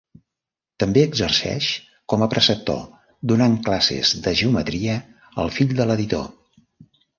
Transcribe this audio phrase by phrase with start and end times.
[0.83, 1.67] També exerceix
[2.13, 2.81] com a preceptor,
[3.33, 4.99] donant classes de geometria
[5.45, 6.29] al fill de l'editor.